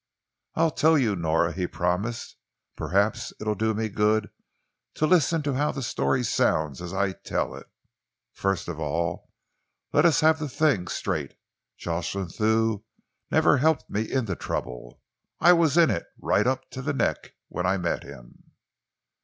"I'll 0.55 0.71
tell 0.71 0.97
you, 0.97 1.15
Nora," 1.15 1.51
he 1.53 1.67
promised. 1.67 2.35
"Perhaps 2.75 3.33
it'll 3.39 3.53
do 3.53 3.75
me 3.75 3.87
good 3.87 4.31
to 4.95 5.05
listen 5.05 5.43
how 5.43 5.71
the 5.71 5.83
story 5.83 6.23
sounds 6.23 6.81
as 6.81 6.91
I 6.91 7.11
tell 7.11 7.53
it. 7.53 7.67
First 8.33 8.67
of 8.67 8.79
all, 8.79 9.29
let 9.93 10.03
us 10.05 10.21
have 10.21 10.39
the 10.39 10.49
thing 10.49 10.87
straight. 10.87 11.35
Jocelyn 11.77 12.29
Thew 12.29 12.83
never 13.29 13.57
helped 13.57 13.91
me 13.91 14.11
into 14.11 14.35
trouble. 14.35 15.03
I 15.39 15.53
was 15.53 15.77
in 15.77 15.91
it, 15.91 16.07
right 16.19 16.47
up 16.47 16.71
to 16.71 16.81
the 16.81 16.93
neck, 16.93 17.33
when 17.49 17.67
I 17.67 17.77
met 17.77 18.01
him." 18.01 18.53